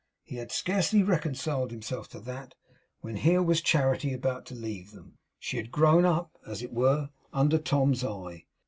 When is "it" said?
6.63-6.73